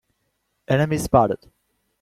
[0.67, 1.45] Enemy spotted!